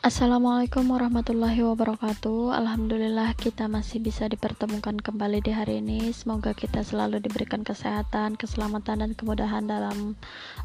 Assalamualaikum 0.00 0.96
warahmatullahi 0.96 1.60
wabarakatuh. 1.60 2.56
Alhamdulillah 2.56 3.36
kita 3.36 3.68
masih 3.68 4.00
bisa 4.00 4.32
dipertemukan 4.32 4.96
kembali 4.96 5.44
di 5.44 5.52
hari 5.52 5.84
ini. 5.84 6.08
Semoga 6.16 6.56
kita 6.56 6.80
selalu 6.80 7.20
diberikan 7.20 7.60
kesehatan, 7.60 8.32
keselamatan 8.40 9.04
dan 9.04 9.12
kemudahan 9.12 9.68
dalam 9.68 10.16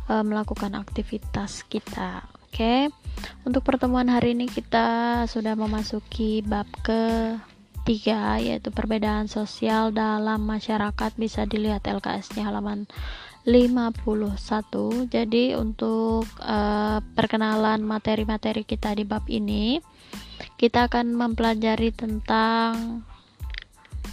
uh, 0.07 0.23
melakukan 0.23 0.79
aktivitas 0.79 1.67
kita. 1.67 2.23
Oke. 2.47 2.87
Untuk 3.43 3.67
pertemuan 3.67 4.07
hari 4.07 4.39
ini 4.39 4.47
kita 4.47 5.27
sudah 5.27 5.59
memasuki 5.59 6.39
bab 6.39 6.71
ke 6.79 7.35
tiga 7.83 8.39
yaitu 8.39 8.71
perbedaan 8.71 9.27
sosial 9.27 9.91
dalam 9.91 10.47
masyarakat 10.47 11.11
bisa 11.19 11.43
dilihat 11.43 11.83
LKS-nya 11.83 12.47
halaman 12.47 12.87
51 13.45 15.05
jadi 15.07 15.53
untuk 15.53 16.25
uh, 16.41 16.99
perkenalan 17.13 17.85
materi-materi 17.85 18.65
kita 18.65 18.97
di 18.97 19.05
bab 19.05 19.29
ini 19.29 19.77
kita 20.57 20.89
akan 20.89 21.13
mempelajari 21.13 21.93
tentang 21.93 23.05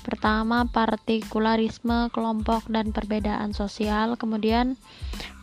pertama 0.02 0.66
partikularisme 0.66 2.10
kelompok 2.10 2.66
dan 2.66 2.90
perbedaan 2.90 3.54
sosial. 3.54 4.18
Kemudian 4.18 4.74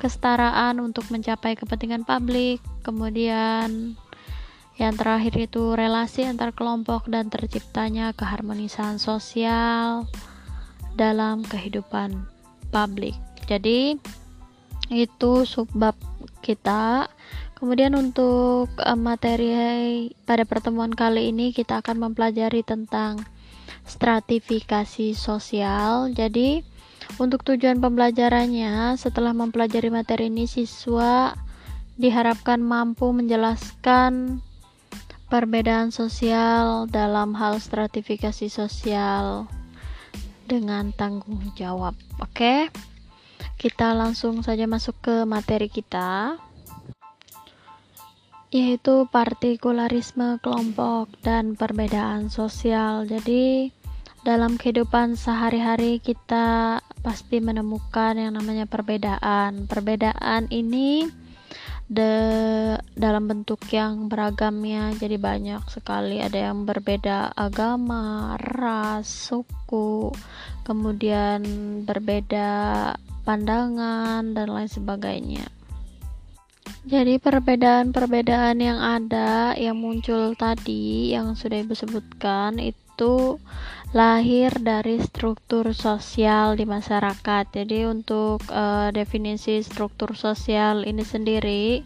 kesetaraan 0.04 0.84
untuk 0.84 1.08
mencapai 1.08 1.55
kepentingan 1.55 2.04
publik. 2.04 2.60
Kemudian 2.84 3.96
yang 4.76 4.96
terakhir 4.96 5.35
itu 5.40 5.76
relasi 5.76 6.27
antar 6.27 6.52
kelompok 6.52 7.08
dan 7.08 7.32
terciptanya 7.32 8.12
keharmonisan 8.12 8.99
sosial 8.99 10.08
dalam 10.96 11.44
kehidupan 11.48 12.27
publik 12.71 13.16
jadi 13.49 13.98
itu 14.94 15.31
subbab 15.45 15.98
kita. 16.46 17.10
Kemudian 17.57 17.91
untuk 17.98 18.71
uh, 18.79 18.96
materi 18.96 19.51
pada 20.24 20.48
pertemuan 20.48 20.93
kali 20.93 21.34
ini 21.34 21.51
kita 21.51 21.84
akan 21.84 22.09
mempelajari 22.09 22.63
tentang 22.63 23.20
stratifikasi 23.84 25.12
sosial. 25.18 26.13
Jadi 26.13 26.63
untuk 27.18 27.43
tujuan 27.43 27.82
pembelajarannya 27.82 28.96
setelah 28.96 29.35
mempelajari 29.35 29.91
materi 29.91 30.31
ini 30.31 30.48
siswa 30.48 31.35
diharapkan 31.99 32.63
mampu 32.63 33.12
menjelaskan 33.12 34.40
perbedaan 35.27 35.91
sosial 35.91 36.87
dalam 36.87 37.35
hal 37.35 37.59
stratifikasi 37.59 38.48
sosial 38.48 39.52
dengan 40.48 40.96
tanggung 40.96 41.43
jawab. 41.59 41.91
Oke? 42.24 42.71
okay? 42.71 42.88
Kita 43.59 43.91
langsung 43.91 44.40
saja 44.41 44.65
masuk 44.65 44.95
ke 45.04 45.15
materi 45.27 45.68
kita 45.68 46.40
yaitu 48.49 49.05
partikularisme 49.13 50.41
kelompok 50.41 51.05
dan 51.21 51.54
perbedaan 51.54 52.34
sosial. 52.34 53.05
Jadi 53.05 53.70
dalam 54.26 54.57
kehidupan 54.57 55.13
sehari-hari 55.13 56.01
kita 56.01 56.81
pasti 57.05 57.40
menemukan 57.40 58.18
yang 58.18 58.35
namanya 58.35 58.65
perbedaan. 58.65 59.70
Perbedaan 59.70 60.49
ini 60.49 61.05
de 61.90 62.13
dalam 62.93 63.26
bentuk 63.26 63.65
yang 63.74 64.13
beragamnya 64.13 64.94
jadi 64.94 65.18
banyak 65.18 65.66
sekali 65.74 66.22
ada 66.22 66.53
yang 66.53 66.62
berbeda 66.62 67.34
agama, 67.34 68.38
ras, 68.38 69.09
suku, 69.09 70.13
kemudian 70.66 71.41
berbeda 71.90 72.94
pandangan 73.30 74.34
dan 74.34 74.50
lain 74.50 74.66
sebagainya. 74.66 75.46
Jadi 76.90 77.22
perbedaan-perbedaan 77.22 78.58
yang 78.58 78.81
ada 78.81 79.53
yang 79.53 79.78
muncul 79.78 80.34
tadi 80.34 81.14
yang 81.14 81.38
sudah 81.38 81.62
Ibu 81.62 81.78
sebutkan 81.78 82.58
itu 82.58 82.89
lahir 83.90 84.54
dari 84.62 85.02
struktur 85.02 85.74
sosial 85.74 86.54
di 86.54 86.66
masyarakat. 86.70 87.50
Jadi 87.50 87.90
untuk 87.90 88.46
uh, 88.54 88.94
definisi 88.94 89.66
struktur 89.66 90.14
sosial 90.14 90.86
ini 90.86 91.02
sendiri 91.02 91.82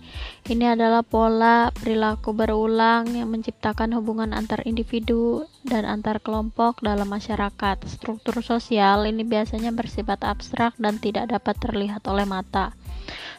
ini 0.52 0.66
adalah 0.68 1.00
pola 1.00 1.72
perilaku 1.72 2.35
berulang 2.35 3.07
yang 3.16 3.31
menciptakan 3.31 3.96
hubungan 3.96 4.35
antar 4.35 4.68
individu 4.68 5.47
dan 5.63 5.88
antar 5.88 6.19
kelompok 6.19 6.84
dalam 6.84 7.07
masyarakat. 7.07 7.88
Struktur 7.88 8.44
sosial 8.44 9.07
ini 9.07 9.23
biasanya 9.23 9.72
bersifat 9.72 10.28
abstrak 10.28 10.75
dan 10.75 11.00
tidak 11.00 11.31
dapat 11.31 11.56
terlihat 11.63 12.03
oleh 12.12 12.28
mata. 12.28 12.75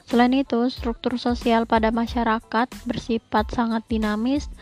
Selain 0.05 0.33
itu, 0.37 0.69
struktur 0.69 1.17
sosial 1.17 1.65
pada 1.65 1.89
masyarakat 1.89 2.69
bersifat 2.84 3.49
sangat 3.53 3.84
dinamis 3.89 4.53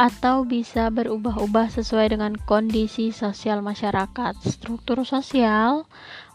atau 0.00 0.48
bisa 0.48 0.88
berubah-ubah 0.88 1.68
sesuai 1.76 2.16
dengan 2.16 2.32
kondisi 2.48 3.12
sosial 3.12 3.60
masyarakat. 3.60 4.32
Struktur 4.40 5.04
sosial 5.04 5.84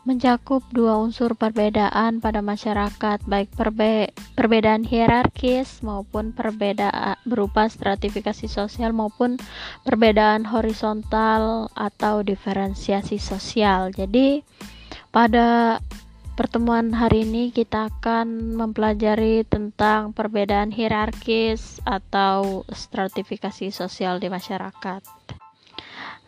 mencakup 0.05 0.61
dua 0.69 1.01
unsur 1.01 1.33
perbedaan 1.33 2.21
pada 2.21 2.45
masyarakat, 2.45 3.25
baik 3.25 3.49
perbe 3.57 4.13
perbedaan 4.37 4.85
hierarkis 4.85 5.81
maupun 5.81 6.29
perbedaan 6.29 7.17
berupa 7.25 7.65
stratifikasi 7.65 8.45
sosial 8.45 8.93
maupun 8.93 9.41
perbedaan 9.81 10.45
horizontal 10.45 11.73
atau 11.73 12.21
diferensiasi 12.21 13.17
sosial. 13.17 13.89
Jadi 13.89 14.45
pada 15.09 15.81
Pertemuan 16.35 16.91
hari 16.91 17.23
ini 17.23 17.47
kita 17.55 17.87
akan 17.87 18.59
mempelajari 18.59 19.47
tentang 19.47 20.11
perbedaan 20.11 20.67
hierarkis 20.67 21.79
atau 21.87 22.67
stratifikasi 22.67 23.71
sosial 23.71 24.19
di 24.19 24.27
masyarakat. 24.27 24.99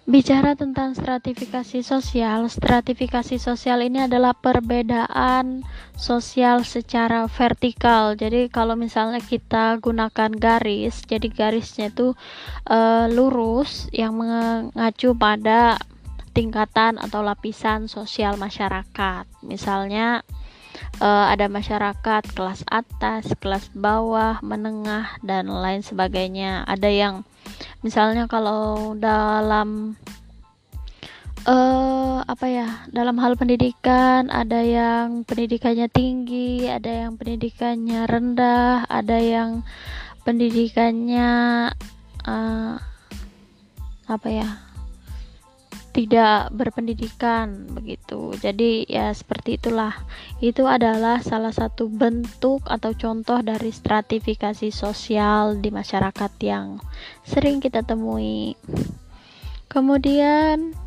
Bicara 0.07 0.56
tentang 0.56 0.96
stratifikasi 0.96 1.84
sosial, 1.84 2.47
stratifikasi 2.47 3.35
sosial 3.35 3.84
ini 3.84 4.07
adalah 4.07 4.31
perbedaan 4.31 5.67
sosial 6.00 6.63
secara 6.63 7.28
vertikal. 7.28 8.16
Jadi 8.16 8.47
kalau 8.47 8.79
misalnya 8.79 9.19
kita 9.19 9.75
gunakan 9.84 10.31
garis, 10.31 11.03
jadi 11.03 11.28
garisnya 11.28 11.91
itu 11.91 12.16
uh, 12.72 13.12
lurus 13.12 13.91
yang 13.91 14.16
mengacu 14.16 15.12
pada 15.12 15.75
tingkatan 16.38 17.02
atau 17.02 17.25
lapisan 17.25 17.90
sosial 17.90 18.38
masyarakat. 18.38 19.25
Misalnya 19.42 20.22
uh, 21.02 21.25
ada 21.34 21.50
masyarakat 21.50 22.30
kelas 22.38 22.62
atas, 22.70 23.34
kelas 23.42 23.74
bawah, 23.74 24.38
menengah 24.46 25.18
dan 25.26 25.50
lain 25.50 25.81
sebagainya. 25.81 26.62
Ada 26.70 26.94
yang 26.94 27.26
misalnya 27.81 28.30
kalau 28.30 28.94
dalam 28.94 29.97
uh, 31.50 32.22
apa 32.22 32.46
ya 32.46 32.70
dalam 32.94 33.18
hal 33.18 33.34
pendidikan 33.34 34.30
ada 34.30 34.62
yang 34.62 35.24
pendidikannya 35.24 35.88
tinggi 35.88 36.68
ada 36.68 37.08
yang 37.08 37.16
pendidikannya 37.16 38.03
rendah 38.03 38.84
ada 38.92 39.18
yang 39.18 39.64
pendidikannya 40.28 41.31
uh, 42.28 42.76
apa 44.08 44.28
ya 44.28 44.66
tidak 45.97 46.53
berpendidikan 46.53 47.66
begitu. 47.74 48.38
Jadi 48.38 48.85
ya 48.85 49.09
seperti 49.09 49.58
itulah. 49.58 49.97
Itu 50.38 50.69
adalah 50.69 51.25
salah 51.25 51.50
satu 51.50 51.90
bentuk 51.90 52.62
atau 52.69 52.94
contoh 52.94 53.41
dari 53.41 53.74
stratifikasi 53.74 54.69
sosial 54.69 55.58
di 55.58 55.74
masyarakat 55.74 56.31
yang 56.46 56.78
sering 57.25 57.58
kita 57.58 57.81
temui. 57.81 58.53
Kemudian 59.66 60.78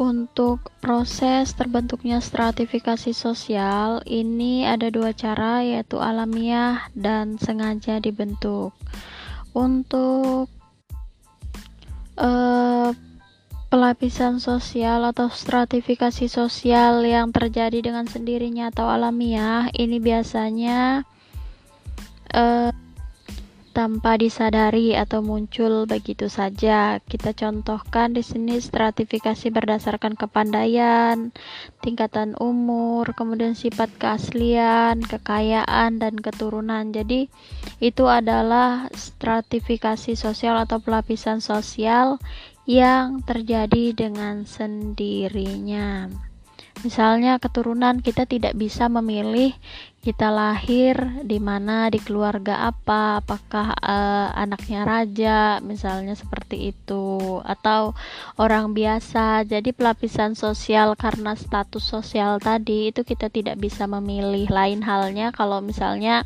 untuk 0.00 0.72
proses 0.80 1.52
terbentuknya 1.52 2.24
stratifikasi 2.24 3.12
sosial 3.12 4.00
ini 4.08 4.64
ada 4.64 4.88
dua 4.88 5.12
cara 5.12 5.60
yaitu 5.60 6.00
alamiah 6.00 6.88
dan 6.96 7.36
sengaja 7.36 8.00
dibentuk. 8.00 8.72
Untuk 9.52 10.48
uh, 12.16 12.96
Pelapisan 13.70 14.42
sosial 14.42 15.06
atau 15.06 15.30
stratifikasi 15.30 16.26
sosial 16.26 17.06
yang 17.06 17.30
terjadi 17.30 17.78
dengan 17.78 18.02
sendirinya 18.02 18.74
atau 18.74 18.90
alamiah 18.90 19.70
ini 19.70 20.02
biasanya 20.02 21.06
uh, 22.34 22.74
tanpa 23.70 24.18
disadari 24.18 24.98
atau 24.98 25.22
muncul 25.22 25.86
begitu 25.86 26.26
saja. 26.26 26.98
Kita 27.00 27.30
contohkan 27.30 28.12
di 28.12 28.26
sini 28.26 28.58
stratifikasi 28.58 29.54
berdasarkan 29.54 30.18
kepandaian, 30.18 31.30
tingkatan 31.78 32.34
umur, 32.42 33.14
kemudian 33.14 33.54
sifat 33.54 33.88
keaslian, 33.96 35.00
kekayaan 35.00 36.02
dan 36.02 36.18
keturunan. 36.18 36.90
Jadi 36.90 37.30
itu 37.78 38.04
adalah 38.10 38.90
stratifikasi 38.92 40.18
sosial 40.18 40.58
atau 40.58 40.82
pelapisan 40.82 41.38
sosial 41.38 42.18
yang 42.70 43.26
terjadi 43.26 43.98
dengan 43.98 44.46
sendirinya. 44.46 46.06
Misalnya 46.86 47.42
keturunan 47.42 47.98
kita 47.98 48.30
tidak 48.30 48.54
bisa 48.54 48.86
memilih 48.86 49.52
kita 50.00 50.32
lahir 50.32 50.96
di 51.26 51.36
mana 51.36 51.92
di 51.92 52.00
keluarga 52.00 52.70
apa, 52.72 53.20
apakah 53.20 53.74
uh, 53.74 54.32
anaknya 54.32 54.86
raja, 54.86 55.58
misalnya 55.60 56.14
seperti 56.14 56.72
itu, 56.72 57.42
atau 57.42 57.92
orang 58.38 58.72
biasa. 58.72 59.44
Jadi 59.44 59.74
pelapisan 59.74 60.38
sosial 60.38 60.94
karena 60.94 61.34
status 61.34 61.82
sosial 61.82 62.38
tadi 62.38 62.94
itu 62.94 63.02
kita 63.02 63.28
tidak 63.28 63.58
bisa 63.58 63.84
memilih. 63.84 64.46
Lain 64.48 64.80
halnya 64.80 65.34
kalau 65.34 65.60
misalnya 65.60 66.22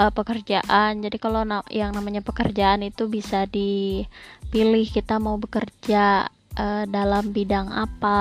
uh, 0.00 0.08
pekerjaan. 0.08 1.04
Jadi 1.04 1.16
kalau 1.20 1.44
na 1.44 1.60
yang 1.68 1.92
namanya 1.92 2.24
pekerjaan 2.24 2.80
itu 2.80 3.04
bisa 3.12 3.44
dipilih 3.44 4.88
kita 4.88 5.20
mau 5.20 5.36
bekerja 5.36 6.32
uh, 6.56 6.84
dalam 6.88 7.36
bidang 7.36 7.68
apa 7.68 8.18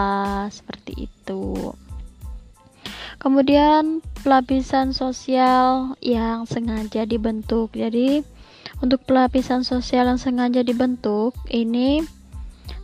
seperti 0.51 1.07
itu. 1.07 1.71
Kemudian 3.19 3.99
pelapisan 4.23 4.95
sosial 4.95 5.95
yang 6.03 6.43
sengaja 6.47 7.03
dibentuk. 7.03 7.75
Jadi 7.75 8.23
untuk 8.79 9.03
pelapisan 9.03 9.67
sosial 9.67 10.07
yang 10.07 10.19
sengaja 10.19 10.63
dibentuk 10.63 11.35
ini 11.51 11.99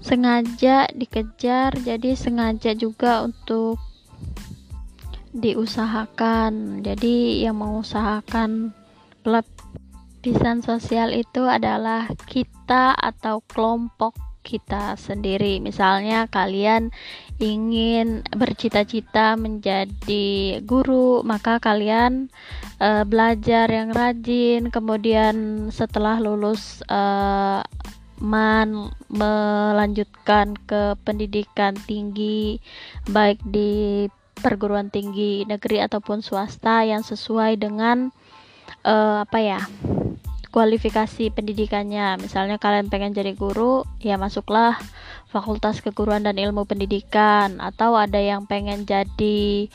sengaja 0.04 0.92
dikejar, 0.92 1.72
jadi 1.82 2.20
sengaja 2.20 2.76
juga 2.76 3.24
untuk 3.24 3.80
diusahakan. 5.32 6.84
Jadi 6.84 7.48
yang 7.48 7.56
mengusahakan 7.60 8.76
pelapisan 9.25 10.62
sosial 10.62 11.10
itu 11.18 11.42
adalah 11.50 12.06
kita 12.30 12.94
atau 12.94 13.42
kelompok 13.50 14.13
kita 14.45 14.94
sendiri. 14.94 15.57
Misalnya 15.57 16.30
kalian 16.30 16.94
ingin 17.42 18.22
bercita-cita 18.30 19.33
menjadi 19.33 20.62
guru, 20.62 21.25
maka 21.25 21.57
kalian 21.57 22.30
uh, 22.77 23.01
belajar 23.01 23.66
yang 23.66 23.89
rajin, 23.89 24.69
kemudian 24.69 25.68
setelah 25.74 26.22
lulus 26.22 26.86
uh, 26.86 27.66
man 28.22 28.94
melanjutkan 29.12 30.56
ke 30.69 30.95
pendidikan 31.04 31.75
tinggi 31.83 32.63
baik 33.12 33.44
di 33.44 34.06
perguruan 34.39 34.88
tinggi 34.88 35.44
negeri 35.44 35.83
ataupun 35.83 36.24
swasta 36.24 36.88
yang 36.88 37.04
sesuai 37.04 37.60
dengan 37.60 38.16
uh, 38.86 39.26
apa 39.26 39.38
ya 39.42 39.62
kualifikasi 40.56 41.36
pendidikannya. 41.36 42.16
Misalnya 42.22 42.56
kalian 42.56 42.88
pengen 42.88 43.12
jadi 43.12 43.36
guru 43.36 43.84
ya 44.00 44.16
masuklah 44.16 44.80
fakultas 45.28 45.84
keguruan 45.84 46.24
dan 46.24 46.40
ilmu 46.40 46.64
pendidikan. 46.64 47.60
Atau 47.60 48.00
ada 48.00 48.22
yang 48.22 48.48
pengen 48.48 48.88
jadi 48.88 49.68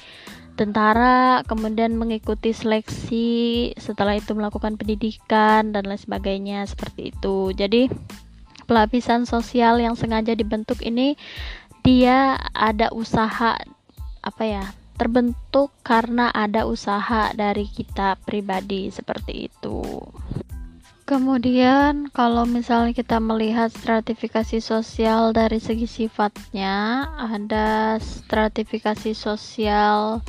tentara 0.57 1.45
kemudian 1.45 1.97
mengikuti 2.01 2.57
seleksi 2.57 3.29
setelah 3.77 4.17
itu 4.17 4.33
melakukan 4.33 4.81
pendidikan 4.81 5.77
dan 5.77 5.85
lain 5.85 6.01
sebagainya 6.01 6.65
seperti 6.65 7.13
itu. 7.13 7.53
Jadi 7.53 7.93
pelapisan 8.65 9.29
sosial 9.29 9.85
yang 9.85 9.99
sengaja 10.01 10.33
dibentuk 10.33 10.81
ini 10.81 11.19
dia 11.85 12.41
ada 12.57 12.93
usaha 12.93 13.57
apa 14.21 14.45
ya 14.45 14.65
terbentuk 15.01 15.73
karena 15.81 16.29
ada 16.29 16.69
usaha 16.69 17.33
dari 17.33 17.65
kita 17.65 18.21
pribadi 18.21 18.93
seperti 18.93 19.49
itu. 19.49 19.81
Kemudian 21.09 22.13
kalau 22.13 22.45
misalnya 22.45 22.93
kita 22.93 23.17
melihat 23.19 23.73
stratifikasi 23.73 24.61
sosial 24.61 25.33
dari 25.33 25.57
segi 25.59 25.89
sifatnya, 25.89 27.09
ada 27.17 27.97
stratifikasi 27.99 29.17
sosial 29.17 30.21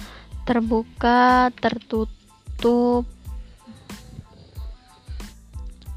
terbuka, 0.47 1.53
tertutup, 1.59 3.06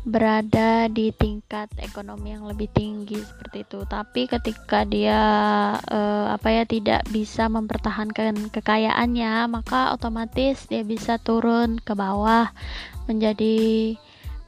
berada 0.04 0.86
di 0.92 1.10
tingkat 1.16 1.72
ekonomi 1.80 2.36
yang 2.36 2.44
lebih 2.44 2.68
tinggi 2.70 3.16
seperti 3.16 3.64
itu. 3.64 3.88
Tapi 3.88 4.28
ketika 4.28 4.84
dia 4.84 5.20
eh, 5.80 6.26
apa 6.28 6.48
ya 6.52 6.64
tidak 6.68 7.08
bisa 7.08 7.48
mempertahankan 7.48 8.52
kekayaannya, 8.52 9.48
maka 9.48 9.96
otomatis 9.96 10.68
dia 10.68 10.84
bisa 10.84 11.16
turun 11.16 11.80
ke 11.80 11.96
bawah 11.96 12.52
menjadi 13.08 13.96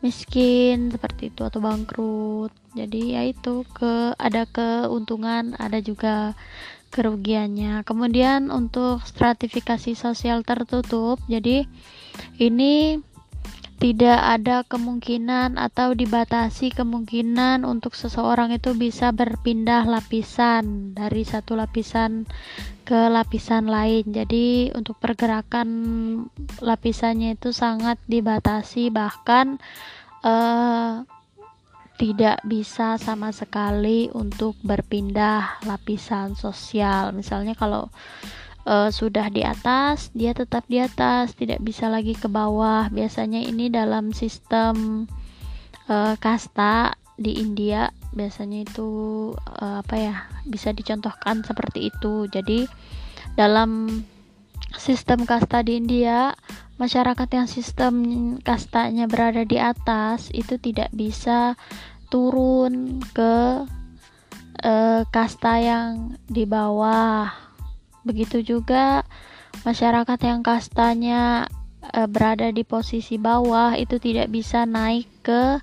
miskin 0.05 0.93
seperti 0.93 1.33
itu 1.33 1.43
atau 1.43 1.59
bangkrut 1.59 2.53
jadi 2.77 3.01
ya 3.19 3.23
itu 3.27 3.65
ke 3.73 4.13
ada 4.21 4.45
keuntungan 4.45 5.57
ada 5.57 5.81
juga 5.81 6.37
kerugiannya 6.93 7.83
kemudian 7.83 8.53
untuk 8.53 9.03
stratifikasi 9.03 9.97
sosial 9.97 10.45
tertutup 10.45 11.19
jadi 11.27 11.65
ini 12.39 13.01
tidak 13.77 14.17
ada 14.17 14.65
kemungkinan 14.65 15.61
atau 15.61 15.93
dibatasi 15.93 16.73
kemungkinan 16.73 17.69
untuk 17.69 17.93
seseorang 17.93 18.49
itu 18.57 18.73
bisa 18.73 19.13
berpindah 19.13 19.85
lapisan 19.85 20.97
dari 20.97 21.29
satu 21.29 21.61
lapisan 21.61 22.25
ke 22.89 23.13
lapisan 23.13 23.69
lain. 23.69 24.09
Jadi 24.09 24.73
untuk 24.73 24.97
pergerakan 24.97 25.69
lapisannya 26.65 27.37
itu 27.37 27.53
sangat 27.53 28.01
dibatasi 28.09 28.89
bahkan 28.89 29.61
uh, 30.25 31.05
tidak 31.97 32.41
bisa 32.45 32.97
sama 32.97 33.33
sekali 33.33 34.09
untuk 34.13 34.57
berpindah 34.65 35.65
lapisan 35.69 36.33
sosial. 36.33 37.13
Misalnya 37.13 37.53
kalau 37.53 37.93
uh, 38.67 38.91
sudah 38.91 39.31
di 39.31 39.47
atas, 39.47 40.11
dia 40.13 40.35
tetap 40.35 40.67
di 40.67 40.83
atas, 40.83 41.33
tidak 41.39 41.63
bisa 41.63 41.87
lagi 41.87 42.13
ke 42.13 42.27
bawah. 42.27 42.91
Biasanya 42.91 43.41
ini 43.41 43.71
dalam 43.71 44.11
sistem 44.11 45.07
uh, 45.87 46.19
kasta 46.19 46.99
di 47.17 47.41
India 47.41 47.89
biasanya 48.13 48.69
itu 48.69 48.89
uh, 49.33 49.81
apa 49.81 49.97
ya 49.97 50.17
bisa 50.45 50.75
dicontohkan 50.75 51.47
seperti 51.47 51.89
itu. 51.95 52.27
Jadi 52.29 52.67
dalam 53.39 54.03
sistem 54.77 55.25
kasta 55.25 55.65
di 55.65 55.81
India, 55.81 56.35
masyarakat 56.77 57.29
yang 57.33 57.49
sistem 57.49 57.95
kastanya 58.45 59.09
berada 59.09 59.47
di 59.47 59.57
atas 59.57 60.29
itu 60.35 60.61
tidak 60.61 60.93
bisa 60.93 61.55
turun 62.11 63.01
ke 63.15 63.65
kasta 65.13 65.61
yang 65.63 66.17
di 66.27 66.43
bawah 66.49 67.46
Begitu 68.07 68.47
juga 68.47 69.03
masyarakat 69.67 70.19
yang 70.23 70.47
kastanya 70.47 71.51
e, 71.83 72.07
berada 72.07 72.47
di 72.55 72.63
posisi 72.63 73.19
bawah 73.19 73.75
itu 73.75 73.99
tidak 73.99 74.31
bisa 74.31 74.63
naik 74.63 75.11
ke 75.27 75.59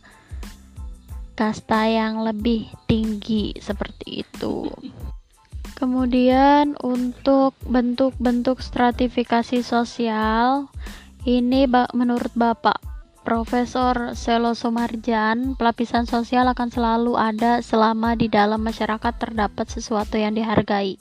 kasta 1.40 1.88
yang 1.88 2.20
lebih 2.28 2.68
tinggi 2.86 3.56
seperti 3.64 4.28
itu. 4.28 4.68
Kemudian 5.80 6.76
untuk 6.84 7.56
bentuk-bentuk 7.64 8.60
stratifikasi 8.60 9.64
sosial 9.64 10.68
ini 11.24 11.66
menurut 11.96 12.32
Bapak 12.36 12.84
Profesor 13.24 14.20
Selo 14.20 14.52
Sumarjan, 14.52 15.56
pelapisan 15.56 16.04
sosial 16.04 16.44
akan 16.52 16.68
selalu 16.68 17.16
ada 17.16 17.64
selama 17.64 18.20
di 18.20 18.28
dalam 18.28 18.60
masyarakat 18.60 19.16
terdapat 19.16 19.72
sesuatu 19.72 20.20
yang 20.20 20.36
dihargai. 20.36 21.00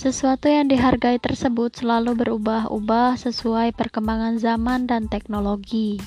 Sesuatu 0.00 0.48
yang 0.48 0.72
dihargai 0.72 1.20
tersebut 1.20 1.76
selalu 1.76 2.16
berubah-ubah 2.24 3.20
sesuai 3.20 3.76
perkembangan 3.76 4.40
zaman 4.40 4.88
dan 4.88 5.12
teknologi. 5.12 6.00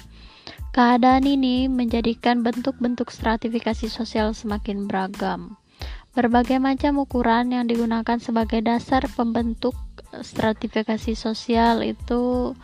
Keadaan 0.74 1.30
ini 1.30 1.70
menjadikan 1.70 2.42
bentuk-bentuk 2.42 3.14
stratifikasi 3.14 3.86
sosial 3.94 4.34
semakin 4.34 4.90
beragam. 4.90 5.62
Berbagai 6.18 6.58
macam 6.58 7.06
ukuran 7.06 7.54
yang 7.54 7.70
digunakan 7.70 8.18
sebagai 8.18 8.66
dasar 8.66 9.06
pembentuk 9.14 9.78
stratifikasi 10.10 11.14
sosial 11.14 11.86
itu 11.86 12.58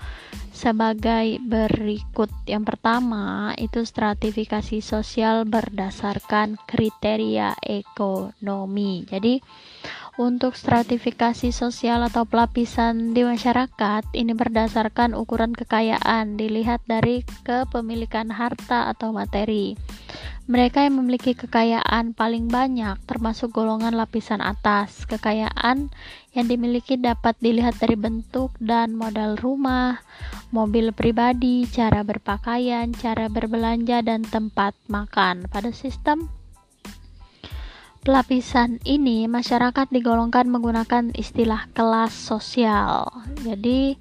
sebagai 0.49 1.37
berikut. 1.45 2.33
Yang 2.49 2.73
pertama, 2.73 3.53
itu 3.53 3.85
stratifikasi 3.85 4.81
sosial 4.81 5.45
berdasarkan 5.45 6.57
kriteria 6.65 7.53
ekonomi. 7.61 9.05
Jadi, 9.05 9.39
untuk 10.19 10.59
stratifikasi 10.59 11.55
sosial 11.55 12.03
atau 12.03 12.27
pelapisan 12.27 13.15
di 13.15 13.23
masyarakat 13.23 14.03
ini 14.11 14.35
berdasarkan 14.35 15.15
ukuran 15.15 15.55
kekayaan 15.55 16.35
dilihat 16.35 16.83
dari 16.83 17.23
kepemilikan 17.47 18.27
harta 18.27 18.91
atau 18.91 19.15
materi. 19.15 19.79
Mereka 20.49 20.83
yang 20.83 20.99
memiliki 20.99 21.37
kekayaan 21.37 22.17
paling 22.17 22.51
banyak 22.51 22.99
termasuk 23.07 23.53
golongan 23.53 23.95
lapisan 23.95 24.41
atas. 24.41 25.05
Kekayaan 25.05 25.93
yang 26.33 26.45
dimiliki 26.49 26.97
dapat 26.97 27.37
dilihat 27.37 27.77
dari 27.77 27.93
bentuk 27.93 28.51
dan 28.57 28.97
modal 28.97 29.37
rumah, 29.37 30.01
mobil 30.49 30.89
pribadi, 30.91 31.69
cara 31.69 32.01
berpakaian, 32.01 32.91
cara 32.97 33.29
berbelanja 33.29 34.01
dan 34.01 34.25
tempat 34.25 34.73
makan. 34.89 35.45
Pada 35.53 35.69
sistem 35.69 36.27
pelapisan 38.01 38.79
ini 38.87 39.27
masyarakat 39.27 39.91
digolongkan 39.91 40.47
menggunakan 40.47 41.11
istilah 41.15 41.67
kelas 41.75 42.15
sosial. 42.15 43.11
Jadi 43.43 43.99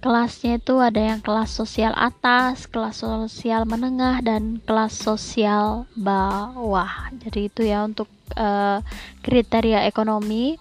kelasnya 0.00 0.56
itu 0.56 0.80
ada 0.80 1.00
yang 1.12 1.20
kelas 1.20 1.52
sosial 1.52 1.92
atas, 1.92 2.64
kelas 2.64 3.04
sosial 3.04 3.68
menengah 3.68 4.24
dan 4.24 4.58
kelas 4.64 4.96
sosial 4.96 5.84
bawah. 5.92 7.12
Jadi 7.20 7.52
itu 7.52 7.62
ya 7.68 7.84
untuk 7.84 8.08
uh, 8.36 8.80
kriteria 9.20 9.84
ekonomi. 9.84 10.56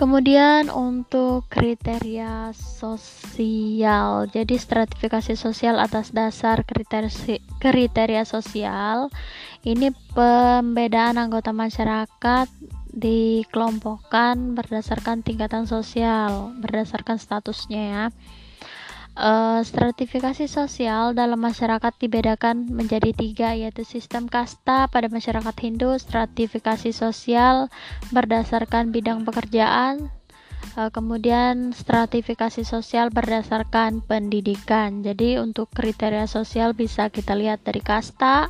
Kemudian 0.00 0.72
untuk 0.72 1.44
kriteria 1.52 2.56
sosial, 2.56 4.32
jadi 4.32 4.56
stratifikasi 4.56 5.36
sosial 5.36 5.76
atas 5.76 6.16
dasar 6.16 6.64
kriteria, 6.64 7.12
kriteria 7.60 8.24
sosial 8.24 9.12
ini 9.60 9.92
pembedaan 10.16 11.20
anggota 11.20 11.52
masyarakat 11.52 12.48
dikelompokkan 12.96 14.56
berdasarkan 14.56 15.20
tingkatan 15.20 15.68
sosial, 15.68 16.56
berdasarkan 16.64 17.20
statusnya 17.20 17.82
ya. 17.84 18.04
Uh, 19.10 19.58
stratifikasi 19.66 20.46
sosial 20.46 21.18
dalam 21.18 21.42
masyarakat 21.42 21.92
dibedakan 21.98 22.70
menjadi 22.70 23.10
tiga 23.10 23.58
yaitu 23.58 23.82
sistem 23.82 24.30
kasta 24.30 24.86
pada 24.86 25.10
masyarakat 25.10 25.50
Hindu, 25.60 25.98
stratifikasi 25.98 26.94
sosial 26.94 27.66
berdasarkan 28.14 28.94
bidang 28.94 29.26
pekerjaan, 29.26 30.14
uh, 30.78 30.94
kemudian 30.94 31.74
stratifikasi 31.74 32.62
sosial 32.62 33.10
berdasarkan 33.10 33.98
pendidikan. 33.98 35.02
Jadi 35.02 35.42
untuk 35.42 35.74
kriteria 35.74 36.30
sosial 36.30 36.72
bisa 36.78 37.10
kita 37.10 37.34
lihat 37.34 37.66
dari 37.66 37.82
kasta, 37.82 38.46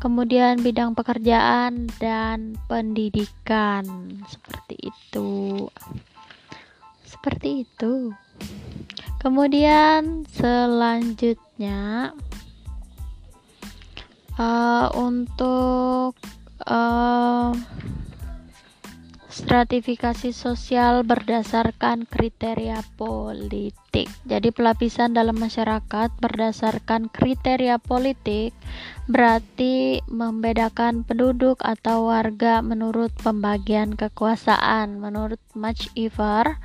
kemudian 0.00 0.64
bidang 0.64 0.96
pekerjaan 0.96 1.86
dan 2.00 2.56
pendidikan. 2.64 3.84
Seperti 4.24 4.88
itu. 4.88 5.68
Seperti 7.04 7.68
itu 7.68 8.10
kemudian 9.22 10.26
selanjutnya 10.34 12.12
uh, 14.38 14.88
untuk 14.98 16.18
uh, 16.66 17.54
stratifikasi 19.32 20.36
sosial 20.36 21.08
berdasarkan 21.08 22.04
kriteria 22.04 22.84
politik. 23.00 24.06
Jadi 24.28 24.52
pelapisan 24.52 25.16
dalam 25.16 25.40
masyarakat 25.40 26.12
berdasarkan 26.20 27.08
kriteria 27.08 27.80
politik 27.80 28.52
berarti 29.08 30.04
membedakan 30.06 31.02
penduduk 31.08 31.58
atau 31.64 32.12
warga 32.12 32.60
menurut 32.60 33.10
pembagian 33.24 33.96
kekuasaan 33.96 35.00
menurut 35.00 35.40
Ivar. 35.96 36.60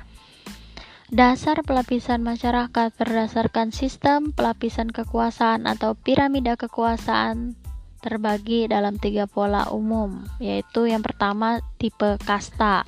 Dasar 1.08 1.64
pelapisan 1.64 2.20
masyarakat 2.20 2.92
berdasarkan 3.00 3.72
sistem 3.72 4.28
pelapisan 4.36 4.92
kekuasaan 4.92 5.64
atau 5.64 5.96
piramida 5.96 6.52
kekuasaan 6.60 7.56
terbagi 8.04 8.68
dalam 8.68 9.00
tiga 9.00 9.24
pola 9.24 9.72
umum, 9.72 10.28
yaitu 10.36 10.84
yang 10.84 11.00
pertama 11.00 11.64
tipe 11.80 12.20
kasta. 12.28 12.84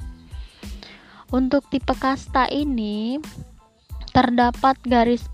Untuk 1.33 1.65
tipe 1.73 1.97
kasta 1.97 2.45
ini 2.53 3.17
terdapat 4.13 4.77
garis 4.85 5.25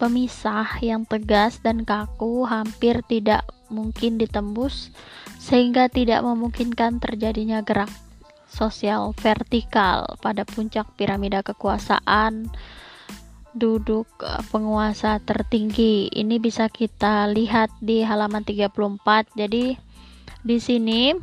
pemisah 0.00 0.80
yang 0.80 1.04
tegas 1.04 1.60
dan 1.60 1.84
kaku 1.84 2.48
hampir 2.48 3.04
tidak 3.04 3.44
mungkin 3.68 4.16
ditembus 4.16 4.88
sehingga 5.36 5.92
tidak 5.92 6.24
memungkinkan 6.24 7.04
terjadinya 7.04 7.60
gerak 7.60 7.92
sosial 8.50 9.14
vertikal 9.14 10.18
pada 10.18 10.42
puncak 10.42 10.90
piramida 10.98 11.40
kekuasaan 11.46 12.50
duduk 13.54 14.06
eh, 14.22 14.42
penguasa 14.50 15.22
tertinggi. 15.22 16.10
Ini 16.10 16.36
bisa 16.42 16.66
kita 16.66 17.30
lihat 17.30 17.70
di 17.78 18.02
halaman 18.02 18.42
34. 18.42 19.38
Jadi 19.38 19.78
di 20.40 20.56
sini 20.58 21.14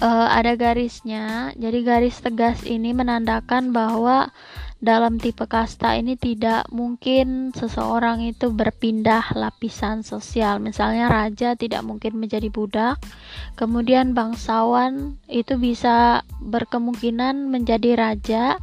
uh, 0.00 0.28
ada 0.32 0.56
garisnya. 0.56 1.52
Jadi 1.54 1.78
garis 1.84 2.18
tegas 2.20 2.64
ini 2.64 2.96
menandakan 2.96 3.70
bahwa 3.70 4.32
dalam 4.76 5.16
tipe 5.16 5.48
kasta 5.48 5.96
ini 5.96 6.20
tidak 6.20 6.68
mungkin 6.68 7.56
seseorang 7.56 8.20
itu 8.20 8.52
berpindah 8.52 9.32
lapisan 9.32 10.04
sosial. 10.04 10.60
Misalnya 10.60 11.08
raja 11.08 11.56
tidak 11.56 11.80
mungkin 11.82 12.20
menjadi 12.20 12.52
budak. 12.52 13.00
Kemudian 13.56 14.12
bangsawan 14.12 15.16
itu 15.32 15.56
bisa 15.56 16.20
berkemungkinan 16.44 17.48
menjadi 17.48 17.96
raja 17.96 18.60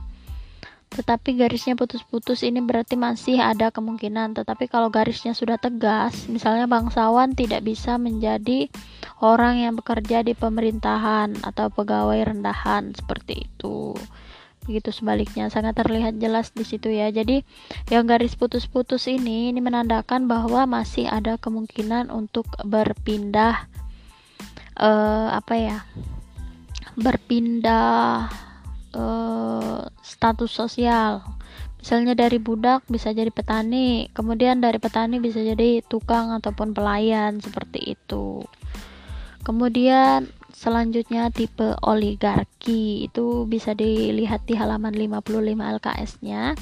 tetapi 0.94 1.42
garisnya 1.42 1.74
putus-putus 1.74 2.46
ini 2.46 2.62
berarti 2.62 2.94
masih 2.94 3.42
ada 3.42 3.74
kemungkinan 3.74 4.38
tetapi 4.38 4.70
kalau 4.70 4.94
garisnya 4.94 5.34
sudah 5.34 5.58
tegas 5.58 6.30
misalnya 6.30 6.70
bangsawan 6.70 7.34
tidak 7.34 7.66
bisa 7.66 7.98
menjadi 7.98 8.70
orang 9.18 9.66
yang 9.66 9.74
bekerja 9.74 10.22
di 10.22 10.38
pemerintahan 10.38 11.42
atau 11.42 11.74
pegawai 11.74 12.30
rendahan 12.30 12.94
seperti 12.94 13.50
itu 13.50 13.98
begitu 14.64 14.90
sebaliknya. 14.90 15.48
Sangat 15.52 15.78
terlihat 15.80 16.18
jelas 16.18 16.52
di 16.56 16.64
situ 16.64 16.90
ya. 16.92 17.12
Jadi 17.12 17.44
yang 17.92 18.08
garis 18.08 18.36
putus-putus 18.36 19.08
ini 19.12 19.52
ini 19.52 19.60
menandakan 19.60 20.26
bahwa 20.26 20.66
masih 20.66 21.08
ada 21.08 21.36
kemungkinan 21.38 22.10
untuk 22.10 22.48
berpindah 22.64 23.68
uh, 24.80 25.30
apa 25.34 25.54
ya 25.56 25.78
berpindah 26.98 28.30
uh, 28.94 29.82
status 30.02 30.52
sosial. 30.52 31.26
Misalnya 31.84 32.16
dari 32.16 32.40
budak 32.40 32.88
bisa 32.88 33.12
jadi 33.12 33.28
petani 33.28 34.08
kemudian 34.16 34.64
dari 34.64 34.80
petani 34.80 35.20
bisa 35.20 35.44
jadi 35.44 35.84
tukang 35.84 36.32
ataupun 36.32 36.72
pelayan 36.72 37.44
seperti 37.44 38.00
itu. 38.00 38.48
Kemudian 39.44 40.32
selanjutnya 40.64 41.28
tipe 41.28 41.76
oligarki 41.84 43.04
itu 43.04 43.44
bisa 43.44 43.76
dilihat 43.76 44.48
di 44.48 44.56
halaman 44.56 44.96
55 44.96 45.44
LKS 45.60 46.12
nya 46.24 46.56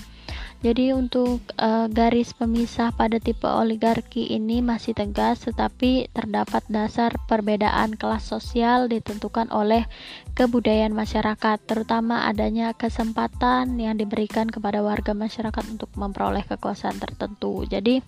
jadi 0.62 0.94
untuk 0.94 1.42
uh, 1.58 1.90
garis 1.90 2.38
pemisah 2.38 2.94
pada 2.94 3.18
tipe 3.18 3.50
oligarki 3.50 4.30
ini 4.30 4.62
masih 4.62 4.94
tegas 4.94 5.42
tetapi 5.46 6.10
terdapat 6.14 6.62
dasar 6.70 7.14
perbedaan 7.26 7.98
kelas 7.98 8.30
sosial 8.30 8.86
ditentukan 8.86 9.50
oleh 9.50 9.90
kebudayaan 10.38 10.94
masyarakat 10.94 11.66
terutama 11.66 12.30
adanya 12.30 12.78
kesempatan 12.78 13.74
yang 13.82 13.98
diberikan 13.98 14.54
kepada 14.54 14.86
warga 14.86 15.18
masyarakat 15.18 15.66
untuk 15.66 15.90
memperoleh 15.98 16.46
kekuasaan 16.46 17.02
tertentu. 17.02 17.66
Jadi 17.66 18.06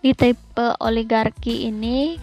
di 0.00 0.12
tipe 0.16 0.66
oligarki 0.80 1.68
ini 1.68 2.16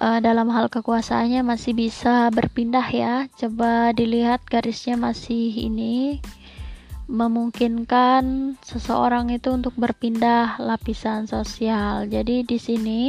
uh, 0.00 0.18
dalam 0.18 0.48
hal 0.50 0.72
kekuasaannya 0.72 1.44
masih 1.44 1.76
bisa 1.76 2.32
berpindah 2.32 2.88
ya. 2.90 3.14
Coba 3.36 3.92
dilihat 3.92 4.42
garisnya 4.48 4.96
masih 4.96 5.52
ini 5.54 6.18
memungkinkan 7.10 8.54
seseorang 8.62 9.28
itu 9.34 9.52
untuk 9.52 9.76
berpindah 9.76 10.58
lapisan 10.58 11.28
sosial. 11.28 12.08
Jadi 12.08 12.46
di 12.46 12.58
sini 12.58 13.00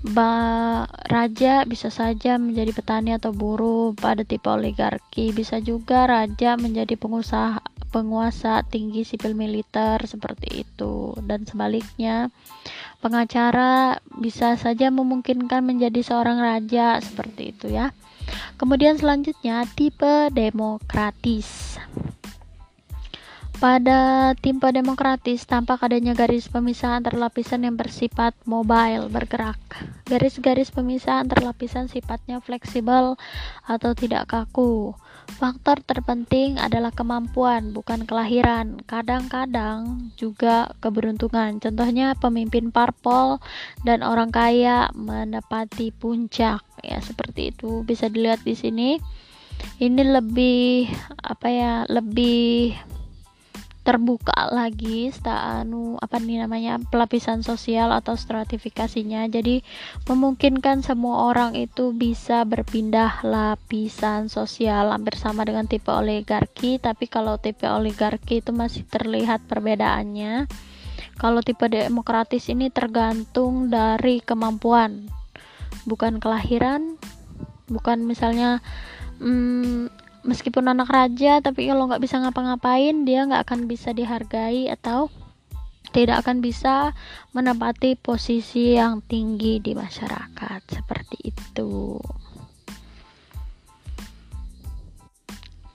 ba 0.00 0.88
raja 1.12 1.68
bisa 1.68 1.92
saja 1.92 2.40
menjadi 2.40 2.72
petani 2.72 3.12
atau 3.12 3.36
buruh 3.36 3.92
pada 3.92 4.24
tipe 4.24 4.48
oligarki, 4.48 5.36
bisa 5.36 5.60
juga 5.60 6.08
raja 6.08 6.56
menjadi 6.56 6.96
pengusaha 6.96 7.60
penguasa 7.90 8.62
tinggi 8.64 9.02
sipil 9.02 9.34
militer 9.34 9.98
seperti 10.06 10.62
itu 10.62 11.12
dan 11.26 11.42
sebaliknya 11.42 12.30
pengacara 13.00 13.98
bisa 14.20 14.54
saja 14.60 14.92
memungkinkan 14.92 15.64
menjadi 15.64 16.04
seorang 16.04 16.38
raja 16.38 17.00
seperti 17.00 17.56
itu 17.56 17.72
ya. 17.72 17.96
Kemudian 18.60 19.00
selanjutnya 19.00 19.64
tipe 19.72 20.28
demokratis. 20.30 21.80
Pada 23.60 24.32
tipe 24.40 24.64
demokratis, 24.72 25.44
tampak 25.44 25.84
adanya 25.84 26.16
garis 26.16 26.48
pemisah 26.48 26.96
antar 26.96 27.12
lapisan 27.12 27.60
yang 27.60 27.76
bersifat 27.76 28.32
mobile, 28.48 29.12
bergerak. 29.12 29.60
Garis-garis 30.08 30.72
pemisah 30.72 31.20
antar 31.20 31.44
lapisan 31.44 31.84
sifatnya 31.84 32.40
fleksibel 32.40 33.20
atau 33.68 33.92
tidak 33.92 34.32
kaku. 34.32 34.96
Faktor 35.30 35.78
terpenting 35.86 36.58
adalah 36.58 36.90
kemampuan, 36.90 37.70
bukan 37.70 38.02
kelahiran. 38.04 38.82
Kadang-kadang 38.84 40.10
juga 40.18 40.74
keberuntungan. 40.82 41.62
Contohnya 41.62 42.18
pemimpin 42.18 42.74
parpol 42.74 43.38
dan 43.86 44.02
orang 44.02 44.34
kaya 44.34 44.90
menepati 44.92 45.94
puncak. 45.94 46.66
Ya, 46.82 46.98
seperti 46.98 47.54
itu 47.54 47.86
bisa 47.86 48.10
dilihat 48.10 48.42
di 48.42 48.58
sini. 48.58 48.90
Ini 49.80 50.02
lebih 50.20 50.88
apa 51.22 51.48
ya? 51.48 51.74
Lebih 51.86 52.74
terbuka 53.90 54.46
lagi 54.54 55.10
anu 55.26 55.98
apa 55.98 56.22
nih 56.22 56.46
namanya 56.46 56.78
pelapisan 56.78 57.42
sosial 57.42 57.90
atau 57.90 58.14
stratifikasinya. 58.14 59.26
Jadi 59.26 59.66
memungkinkan 60.06 60.86
semua 60.86 61.26
orang 61.34 61.58
itu 61.58 61.90
bisa 61.90 62.46
berpindah 62.46 63.26
lapisan 63.26 64.30
sosial 64.30 64.94
hampir 64.94 65.18
sama 65.18 65.42
dengan 65.42 65.66
tipe 65.66 65.90
oligarki. 65.90 66.78
Tapi 66.78 67.10
kalau 67.10 67.34
tipe 67.42 67.66
oligarki 67.66 68.38
itu 68.38 68.54
masih 68.54 68.86
terlihat 68.86 69.42
perbedaannya. 69.50 70.46
Kalau 71.18 71.42
tipe 71.42 71.66
demokratis 71.66 72.46
ini 72.46 72.70
tergantung 72.70 73.74
dari 73.74 74.22
kemampuan. 74.22 75.10
Bukan 75.82 76.22
kelahiran 76.22 76.94
bukan 77.66 78.06
misalnya 78.06 78.62
hmm, 79.18 79.90
meskipun 80.24 80.68
anak 80.68 80.88
raja 80.92 81.40
tapi 81.40 81.68
kalau 81.68 81.88
nggak 81.88 82.02
bisa 82.02 82.20
ngapa-ngapain 82.20 83.08
dia 83.08 83.24
nggak 83.24 83.48
akan 83.48 83.66
bisa 83.66 83.96
dihargai 83.96 84.68
atau 84.68 85.08
tidak 85.90 86.22
akan 86.22 86.38
bisa 86.38 86.94
menempati 87.34 87.98
posisi 87.98 88.78
yang 88.78 89.02
tinggi 89.02 89.58
di 89.58 89.74
masyarakat 89.74 90.60
seperti 90.70 91.34
itu. 91.34 91.98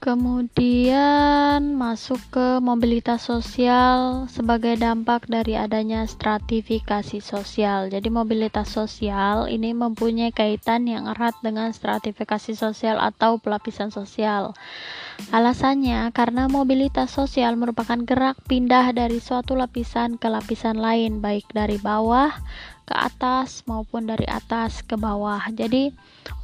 Kemudian 0.06 1.74
masuk 1.82 2.22
ke 2.30 2.62
mobilitas 2.62 3.26
sosial 3.26 4.30
sebagai 4.30 4.78
dampak 4.78 5.26
dari 5.26 5.58
adanya 5.58 6.06
stratifikasi 6.06 7.26
sosial. 7.26 7.90
Jadi 7.90 8.14
mobilitas 8.14 8.70
sosial 8.70 9.50
ini 9.50 9.74
mempunyai 9.74 10.30
kaitan 10.30 10.86
yang 10.86 11.10
erat 11.10 11.34
dengan 11.42 11.74
stratifikasi 11.74 12.54
sosial 12.54 13.02
atau 13.02 13.42
pelapisan 13.42 13.90
sosial. 13.90 14.54
Alasannya 15.34 16.14
karena 16.14 16.46
mobilitas 16.54 17.10
sosial 17.10 17.58
merupakan 17.58 17.98
gerak 17.98 18.38
pindah 18.46 18.94
dari 18.94 19.18
suatu 19.18 19.58
lapisan 19.58 20.22
ke 20.22 20.30
lapisan 20.30 20.78
lain, 20.78 21.18
baik 21.18 21.50
dari 21.50 21.82
bawah 21.82 22.30
ke 22.86 22.94
atas 22.94 23.66
maupun 23.66 24.06
dari 24.06 24.30
atas 24.30 24.86
ke 24.86 24.94
bawah. 25.02 25.42
Jadi 25.50 25.90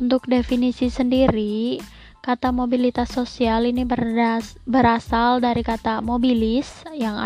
untuk 0.01 0.25
definisi 0.25 0.89
sendiri 0.89 1.77
Kata 2.21 2.53
mobilitas 2.53 3.09
sosial 3.17 3.65
ini 3.65 3.81
berdas, 3.81 4.53
berasal 4.69 5.41
dari 5.41 5.65
kata 5.65 6.05
mobilis 6.05 6.85
yang 6.93 7.17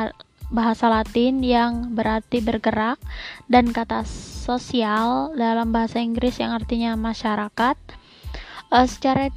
bahasa 0.47 0.87
Latin 0.87 1.43
yang 1.43 1.91
berarti 1.91 2.39
bergerak 2.39 2.95
dan 3.51 3.75
kata 3.75 4.07
sosial 4.07 5.35
dalam 5.35 5.75
bahasa 5.75 5.99
Inggris 5.99 6.39
yang 6.39 6.55
artinya 6.55 6.95
masyarakat. 6.95 7.75
Uh, 8.71 8.87
secara 8.87 9.27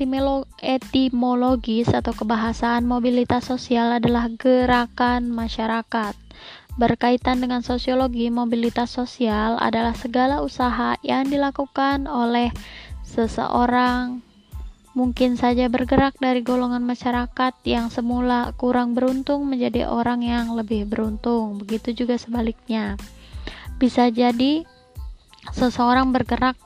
etimologis 0.62 1.90
atau 1.90 2.14
kebahasaan 2.14 2.86
mobilitas 2.86 3.50
sosial 3.50 3.98
adalah 3.98 4.30
gerakan 4.38 5.34
masyarakat. 5.34 6.14
Berkaitan 6.78 7.42
dengan 7.42 7.66
sosiologi, 7.66 8.30
mobilitas 8.30 8.94
sosial 8.94 9.58
adalah 9.58 9.98
segala 9.98 10.38
usaha 10.38 10.94
yang 11.02 11.26
dilakukan 11.26 12.06
oleh 12.06 12.54
seseorang 13.02 14.27
mungkin 14.98 15.38
saja 15.38 15.70
bergerak 15.70 16.18
dari 16.18 16.42
golongan 16.42 16.82
masyarakat 16.82 17.54
yang 17.62 17.86
semula 17.86 18.50
kurang 18.58 18.98
beruntung 18.98 19.46
menjadi 19.46 19.86
orang 19.86 20.26
yang 20.26 20.58
lebih 20.58 20.90
beruntung. 20.90 21.62
Begitu 21.62 22.02
juga 22.02 22.18
sebaliknya. 22.18 22.98
Bisa 23.78 24.10
jadi 24.10 24.66
seseorang 25.54 26.10
bergerak 26.10 26.58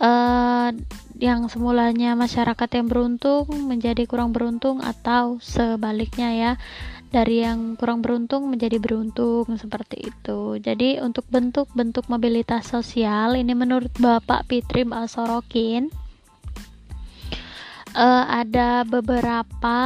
uh, 0.00 0.72
yang 1.20 1.44
semulanya 1.52 2.16
masyarakat 2.16 2.68
yang 2.72 2.88
beruntung 2.88 3.44
menjadi 3.68 4.08
kurang 4.08 4.32
beruntung 4.32 4.80
atau 4.80 5.36
sebaliknya 5.44 6.32
ya 6.32 6.52
dari 7.12 7.44
yang 7.44 7.76
kurang 7.76 8.00
beruntung 8.00 8.48
menjadi 8.48 8.80
beruntung 8.80 9.44
seperti 9.60 10.08
itu. 10.08 10.56
Jadi 10.56 11.04
untuk 11.04 11.28
bentuk-bentuk 11.28 12.08
mobilitas 12.08 12.72
sosial 12.72 13.36
ini 13.36 13.52
menurut 13.52 13.92
Bapak 14.00 14.48
Pitrim 14.48 14.96
Al-Sorokin 14.96 16.07
uh, 17.94 18.24
ada 18.28 18.84
beberapa 18.84 19.78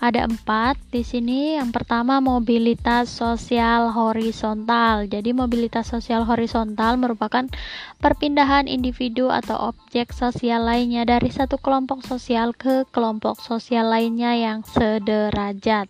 ada 0.00 0.24
empat 0.24 0.80
di 0.88 1.04
sini. 1.04 1.60
Yang 1.60 1.76
pertama 1.76 2.24
mobilitas 2.24 3.12
sosial 3.12 3.92
horizontal. 3.92 5.04
Jadi 5.04 5.36
mobilitas 5.36 5.92
sosial 5.92 6.24
horizontal 6.24 6.96
merupakan 6.96 7.44
perpindahan 8.00 8.64
individu 8.64 9.28
atau 9.28 9.76
objek 9.76 10.16
sosial 10.16 10.64
lainnya 10.64 11.04
dari 11.04 11.28
satu 11.28 11.60
kelompok 11.60 12.00
sosial 12.00 12.56
ke 12.56 12.88
kelompok 12.88 13.44
sosial 13.44 13.92
lainnya 13.92 14.32
yang 14.32 14.64
sederajat. 14.64 15.86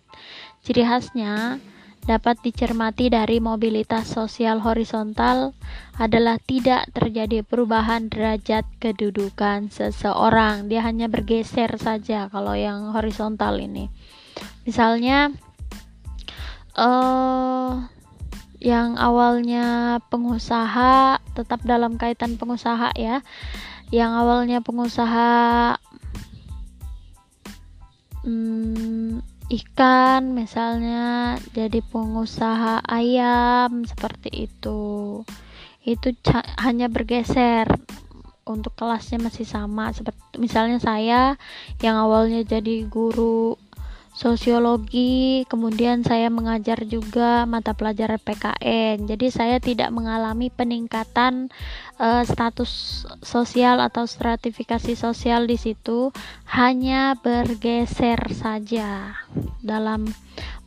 Ciri 0.61 0.83
khasnya 0.85 1.57
dapat 2.01 2.41
dicermati 2.41 3.13
dari 3.13 3.37
mobilitas 3.37 4.09
sosial 4.09 4.57
horizontal 4.65 5.53
adalah 6.01 6.41
tidak 6.41 6.89
terjadi 6.97 7.45
perubahan 7.45 8.09
derajat 8.09 8.65
kedudukan 8.81 9.69
seseorang. 9.69 10.65
Dia 10.65 10.81
hanya 10.81 11.05
bergeser 11.05 11.77
saja 11.77 12.25
kalau 12.33 12.57
yang 12.57 12.89
horizontal 12.97 13.61
ini. 13.61 13.93
Misalnya 14.65 15.29
uh, 16.73 17.85
yang 18.61 18.97
awalnya 18.97 19.97
pengusaha 20.09 21.21
tetap 21.37 21.61
dalam 21.65 22.01
kaitan 22.01 22.37
pengusaha 22.37 22.93
ya. 22.97 23.21
Yang 23.91 24.11
awalnya 24.15 24.57
pengusaha 24.63 25.29
hmm, 28.25 29.30
ikan 29.51 30.31
misalnya 30.31 31.35
jadi 31.51 31.83
pengusaha 31.83 32.79
ayam 32.87 33.83
seperti 33.83 34.47
itu. 34.47 35.21
Itu 35.83 36.15
hanya 36.55 36.87
bergeser. 36.87 37.67
Untuk 38.41 38.73
kelasnya 38.73 39.21
masih 39.21 39.45
sama 39.45 39.93
seperti 39.93 40.41
misalnya 40.41 40.81
saya 40.81 41.37
yang 41.79 41.93
awalnya 41.93 42.41
jadi 42.41 42.89
guru 42.89 43.53
sosiologi, 44.21 45.49
kemudian 45.49 46.05
saya 46.05 46.29
mengajar 46.29 46.85
juga 46.85 47.49
mata 47.49 47.73
pelajaran 47.73 48.21
PKN. 48.21 49.09
Jadi 49.09 49.27
saya 49.33 49.57
tidak 49.57 49.89
mengalami 49.89 50.53
peningkatan 50.53 51.49
uh, 51.97 52.21
status 52.21 53.03
sosial 53.25 53.81
atau 53.81 54.05
stratifikasi 54.05 54.93
sosial 54.93 55.49
di 55.49 55.57
situ, 55.57 56.13
hanya 56.53 57.17
bergeser 57.17 58.21
saja 58.29 59.17
dalam 59.65 60.05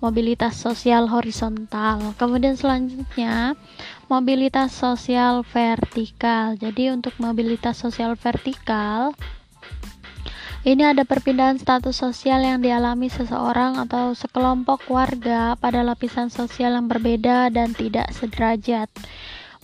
mobilitas 0.03 0.59
sosial 0.59 1.07
horizontal. 1.07 2.11
Kemudian 2.19 2.59
selanjutnya 2.59 3.55
mobilitas 4.11 4.75
sosial 4.75 5.47
vertikal. 5.47 6.59
Jadi 6.59 6.90
untuk 6.90 7.14
mobilitas 7.23 7.79
sosial 7.79 8.19
vertikal 8.19 9.14
ini 10.64 10.81
ada 10.81 11.05
perpindahan 11.05 11.61
status 11.61 11.92
sosial 11.92 12.40
yang 12.40 12.64
dialami 12.64 13.12
seseorang 13.12 13.77
atau 13.77 14.16
sekelompok 14.16 14.88
warga 14.88 15.61
pada 15.61 15.85
lapisan 15.85 16.33
sosial 16.33 16.81
yang 16.81 16.88
berbeda 16.88 17.53
dan 17.53 17.77
tidak 17.77 18.09
sederajat. 18.16 18.88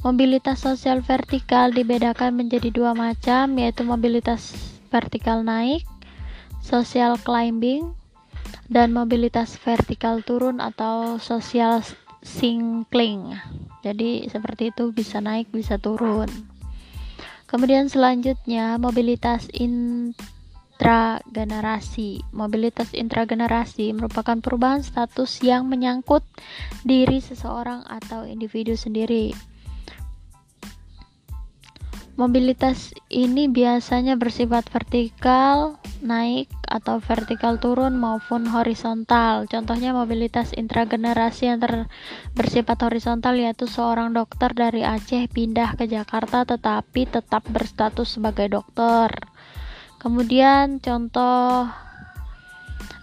Mobilitas 0.04 0.60
sosial 0.60 1.00
vertikal 1.00 1.72
dibedakan 1.72 2.36
menjadi 2.36 2.68
dua 2.68 2.92
macam, 2.92 3.56
yaitu 3.56 3.80
mobilitas 3.80 4.52
vertikal 4.92 5.40
naik, 5.40 5.88
social 6.60 7.16
climbing, 7.20 7.96
dan 8.68 8.92
mobilitas 8.92 9.56
vertikal 9.56 10.20
turun 10.20 10.60
atau 10.60 11.16
social 11.16 11.80
sinking. 12.20 13.40
Jadi 13.80 14.28
seperti 14.28 14.68
itu 14.68 14.92
bisa 14.92 15.24
naik, 15.24 15.48
bisa 15.48 15.80
turun. 15.80 16.28
Kemudian 17.48 17.88
selanjutnya 17.88 18.76
mobilitas 18.76 19.48
in 19.56 20.12
intragenerasi. 20.80 22.24
Mobilitas 22.32 22.96
intragenerasi 22.96 23.92
merupakan 23.92 24.40
perubahan 24.40 24.80
status 24.80 25.44
yang 25.44 25.68
menyangkut 25.68 26.24
diri 26.88 27.20
seseorang 27.20 27.84
atau 27.84 28.24
individu 28.24 28.72
sendiri. 28.80 29.36
Mobilitas 32.16 32.96
ini 33.12 33.48
biasanya 33.48 34.16
bersifat 34.16 34.68
vertikal, 34.72 35.80
naik 36.00 36.48
atau 36.64 37.00
vertikal 37.00 37.60
turun 37.60 37.96
maupun 38.00 38.48
horizontal. 38.48 39.48
Contohnya 39.48 39.92
mobilitas 39.92 40.52
intragenerasi 40.56 41.48
yang 41.48 41.60
ter 41.60 41.92
bersifat 42.32 42.80
horizontal 42.88 43.36
yaitu 43.36 43.68
seorang 43.68 44.16
dokter 44.16 44.52
dari 44.52 44.84
Aceh 44.84 45.28
pindah 45.28 45.76
ke 45.76 45.88
Jakarta 45.88 46.44
tetapi 46.44 47.08
tetap 47.08 47.44
berstatus 47.48 48.16
sebagai 48.16 48.48
dokter 48.52 49.12
kemudian 50.00 50.80
contoh 50.80 51.68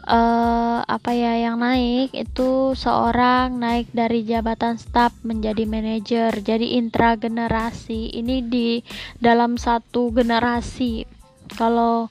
uh, 0.07 0.79
apa 0.81 1.11
ya 1.13 1.37
yang 1.37 1.61
naik 1.61 2.15
itu 2.15 2.73
seorang 2.73 3.59
naik 3.59 3.91
dari 3.93 4.23
jabatan 4.23 4.79
staf 4.79 5.13
menjadi 5.21 5.67
manajer 5.67 6.31
jadi 6.41 6.79
intragenerasi. 6.81 8.17
Ini 8.17 8.47
di 8.47 8.81
dalam 9.21 9.59
satu 9.59 10.09
generasi. 10.09 11.05
Kalau 11.53 12.09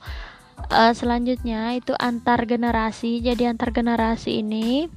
uh, 0.70 0.92
selanjutnya 0.92 1.74
itu 1.76 1.92
antar 1.96 2.44
generasi 2.46 3.20
jadi 3.24 3.52
antar 3.52 3.72
generasi 3.72 4.40
ini 4.44 4.88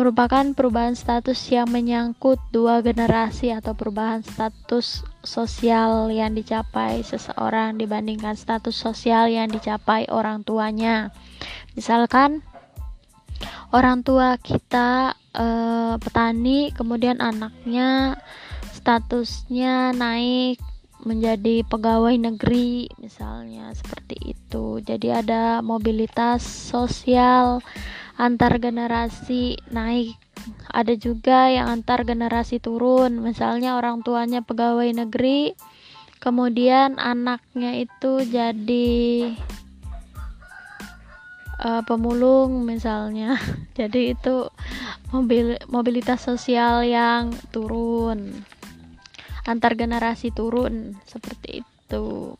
merupakan 0.00 0.56
perubahan 0.56 0.96
status 0.96 1.36
yang 1.52 1.68
menyangkut 1.68 2.40
dua 2.56 2.80
generasi 2.80 3.52
atau 3.52 3.76
perubahan 3.76 4.24
status 4.24 5.04
sosial 5.20 6.08
yang 6.08 6.32
dicapai 6.32 7.04
seseorang 7.04 7.76
dibandingkan 7.76 8.32
status 8.32 8.72
sosial 8.72 9.28
yang 9.28 9.52
dicapai 9.52 10.08
orang 10.08 10.40
tuanya. 10.40 11.12
Misalkan 11.76 12.40
orang 13.76 14.00
tua 14.00 14.40
kita 14.40 15.12
eh, 15.36 15.94
petani, 16.00 16.72
kemudian 16.72 17.20
anaknya 17.20 18.16
statusnya 18.72 19.92
naik 19.92 20.56
menjadi 21.04 21.60
pegawai 21.68 22.16
negeri 22.16 22.88
misalnya 22.96 23.68
seperti 23.76 24.32
itu. 24.32 24.80
Jadi 24.80 25.12
ada 25.12 25.60
mobilitas 25.60 26.40
sosial 26.40 27.60
antar 28.20 28.60
generasi 28.60 29.56
naik. 29.72 30.12
Ada 30.68 30.92
juga 31.00 31.48
yang 31.48 31.72
antar 31.80 32.04
generasi 32.04 32.60
turun. 32.60 33.24
Misalnya 33.24 33.80
orang 33.80 34.04
tuanya 34.04 34.44
pegawai 34.44 34.92
negeri 34.92 35.56
kemudian 36.20 37.00
anaknya 37.00 37.80
itu 37.80 38.20
jadi 38.28 39.32
uh, 41.64 41.82
pemulung 41.88 42.68
misalnya. 42.68 43.40
Jadi 43.80 44.12
itu 44.12 44.52
mobil 45.08 45.56
mobilitas 45.72 46.20
sosial 46.20 46.84
yang 46.84 47.32
turun. 47.48 48.44
Antar 49.48 49.72
generasi 49.72 50.28
turun 50.36 51.00
seperti 51.08 51.64
itu 51.64 52.36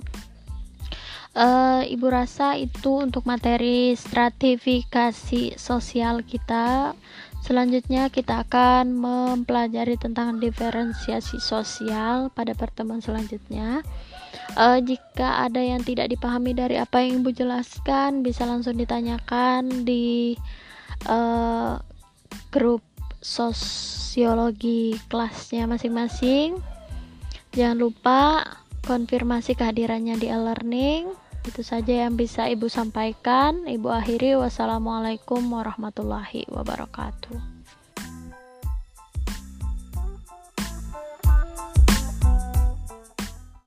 uh, 1.35 1.83
ibu 1.87 2.07
rasa 2.11 2.57
itu 2.59 3.03
untuk 3.03 3.27
materi 3.27 3.95
stratifikasi 3.95 5.55
sosial 5.59 6.23
kita. 6.27 6.95
Selanjutnya 7.41 8.13
kita 8.13 8.45
akan 8.45 8.93
mempelajari 8.93 9.97
tentang 9.97 10.39
diferensiasi 10.39 11.41
sosial 11.41 12.29
pada 12.37 12.53
pertemuan 12.53 13.01
selanjutnya. 13.01 13.81
Uh, 14.55 14.79
jika 14.83 15.47
ada 15.47 15.63
yang 15.63 15.81
tidak 15.81 16.11
dipahami 16.11 16.53
dari 16.53 16.77
apa 16.77 17.01
yang 17.01 17.23
ibu 17.23 17.31
jelaskan 17.33 18.21
bisa 18.21 18.45
langsung 18.45 18.77
ditanyakan 18.77 19.87
di 19.87 20.35
uh, 21.09 21.81
grup 22.51 22.83
sosiologi 23.23 24.99
kelasnya 25.09 25.65
masing-masing. 25.65 26.61
Jangan 27.57 27.79
lupa 27.79 28.21
konfirmasi 28.85 29.57
kehadirannya 29.57 30.17
di 30.21 30.29
e-learning. 30.29 31.20
Itu 31.41 31.65
saja 31.65 32.07
yang 32.07 32.21
bisa 32.21 32.47
Ibu 32.53 32.69
sampaikan. 32.69 33.65
Ibu 33.65 33.89
akhiri 33.89 34.37
wassalamualaikum 34.37 35.41
warahmatullahi 35.49 36.45
wabarakatuh. 36.53 37.50